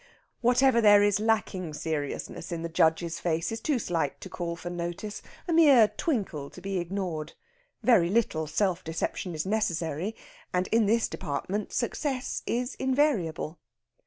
[0.41, 4.71] Whatever there is lacking seriousness in the judge's face is too slight to call for
[4.71, 7.33] notice a mere twinkle to be ignored.
[7.83, 10.15] Very little self deception is necessary,
[10.51, 13.59] and in this department success is invariable.